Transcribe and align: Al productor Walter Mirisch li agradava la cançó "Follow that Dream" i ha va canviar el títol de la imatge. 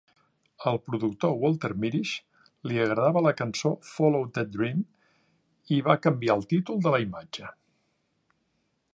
Al 0.69 0.77
productor 0.85 1.33
Walter 1.41 1.69
Mirisch 1.81 2.47
li 2.71 2.79
agradava 2.85 3.23
la 3.25 3.33
cançó 3.41 3.71
"Follow 3.89 4.25
that 4.37 4.49
Dream" 4.55 4.79
i 5.75 5.77
ha 5.83 5.87
va 5.89 5.97
canviar 6.07 6.37
el 6.39 6.45
títol 6.55 6.81
de 6.87 6.95
la 6.95 7.03
imatge. 7.05 7.51